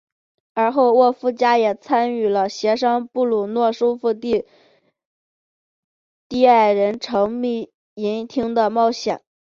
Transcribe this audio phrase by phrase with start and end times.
[0.55, 4.47] 而后沃夫加也参与了协助布鲁诺收复地
[6.27, 9.21] 底矮人城秘银厅的冒险。